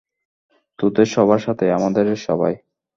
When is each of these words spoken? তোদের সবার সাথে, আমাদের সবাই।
তোদের 0.79 1.05
সবার 1.05 1.39
সাথে, 1.39 1.65
আমাদের 1.71 2.05
সবাই। 2.19 2.53